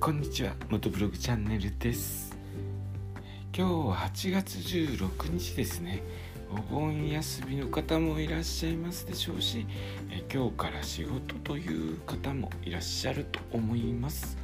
[0.00, 2.32] こんにちは元ブログチャンネルです。
[3.52, 6.04] 今日は8月16日ですね。
[6.52, 9.66] お盆休みの方もいらっしゃいますでしょうし
[10.08, 14.38] え今日から仕事という方もいらっしゃると思います。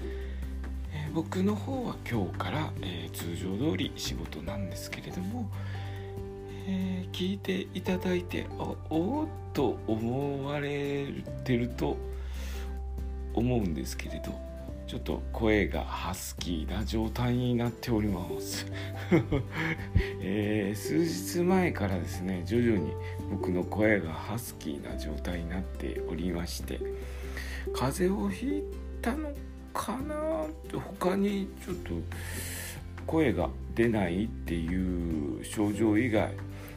[1.15, 5.49] 僕の方は今日から、え、通常通り仕事なんですけれども、
[6.67, 11.07] えー、聞いていただいておおっと思われ
[11.45, 11.97] てると
[13.35, 14.54] 思うんですけれど。
[14.87, 18.67] ちょっと声がハスキーな状態になっております、
[20.21, 22.93] えー、数日前からですね徐々に
[23.31, 26.79] 僕の声がハスキーな状態になっておりまして
[27.75, 28.63] 風邪をひい
[29.01, 29.31] たの
[29.73, 30.45] かな？
[30.45, 31.91] って他にちょっと
[33.07, 36.33] 声が出ないっていう症状以外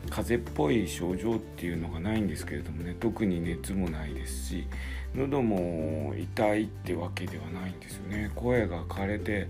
[0.09, 4.67] 風邪っぽい症状っていうのがないんですけれどもね特に熱もないですし
[5.15, 8.31] 喉も痛いってわけではないんですよね。
[8.35, 9.47] 声が枯れて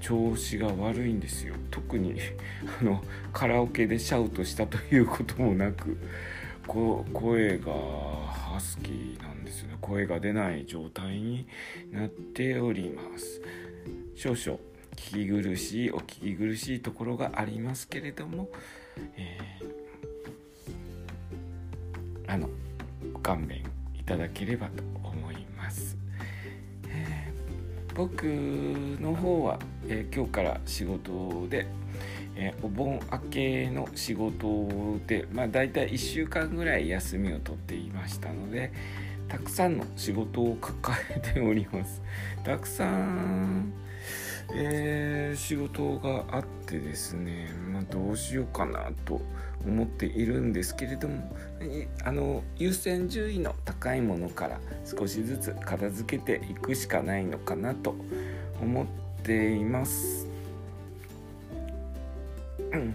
[0.00, 1.54] 調子が悪いんですよ。
[1.70, 2.14] 特に
[2.80, 5.96] あのカラオケでシャウトしたということもなく
[6.66, 9.78] こ声がハスキーなんですよね。
[9.80, 11.46] 声が出ない状態に
[11.90, 13.40] なっております。
[14.14, 14.58] 少々
[14.94, 18.50] 聞き苦しいお聞き苦しいところがありますけれども、
[19.16, 19.77] えー、
[22.28, 22.48] あの
[23.22, 23.64] 勘弁
[23.98, 25.96] いただければと思います、
[26.88, 28.24] えー、僕
[29.00, 31.66] の方は、えー、今日から仕事で、
[32.36, 38.72] えー、お盆明けの仕事でまあ大体1週間ぐらい休みを取っていましたので
[39.28, 42.00] たくさんの仕事を抱えております。
[42.44, 43.74] たくさん
[44.54, 49.20] えー、仕事があってですね、まあ、どうしようかなと
[49.66, 51.36] 思っているんですけれども
[52.04, 57.94] あの優先順位の高いものから少しずつ片付けていくしかないのかなと
[58.60, 58.86] 思っ
[59.22, 60.26] ています。
[62.72, 62.94] うん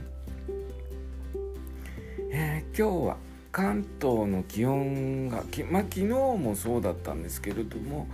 [2.31, 3.17] えー、今日は
[3.51, 8.07] 関東の気温がまあ昨日もそうだったんですけれども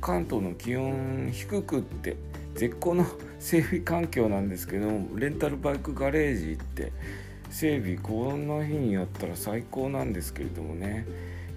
[0.00, 2.16] 関東の気温低くって
[2.56, 3.06] 絶好の
[3.38, 6.92] 整備環境なんですけどレンタルバイクガレージって
[7.50, 11.06] 整備こんな日にやったら最高なんですけれどもね、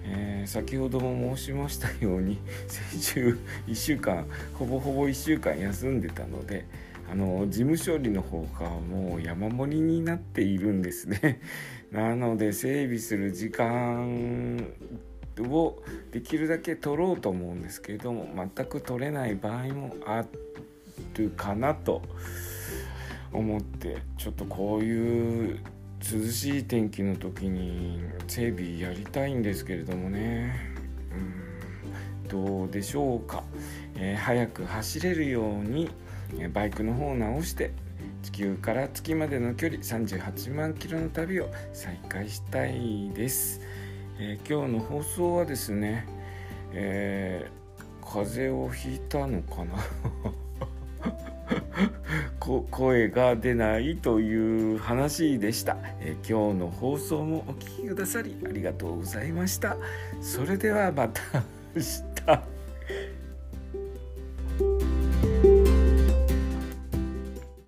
[0.04, 2.38] えー、先ほども申しましたように
[2.68, 6.66] 先週1週間ほぼほぼ1週間休んでたので
[7.10, 11.40] あの事務処理の方がもう山盛りになっているんですね。
[11.90, 14.64] なので整備する時間
[15.40, 15.82] を
[16.12, 20.38] できるだけ取ろうと思うんですけれども全く取れない場合もあって
[21.20, 22.02] るかなと
[23.32, 25.60] 思ってちょっとこういう
[26.00, 30.54] 涼しい天気の時に整備やりたいんですけれどもね。
[31.12, 31.50] うん。
[32.30, 33.42] どうでしょうか、
[33.96, 35.90] えー、早く走れるように
[36.52, 37.72] バイクの方を直して
[38.22, 43.60] 地球から月までの距離38万キロの旅を再開したいです、
[44.18, 46.06] えー、今日の放送はですね、
[46.72, 49.74] えー、風邪をひいたのかな。
[52.40, 59.76] 声が出ないという話でした、えー、今日の放送もお聴きくださりありがとうございました。
[60.20, 61.20] それではまた
[61.74, 62.59] 明日。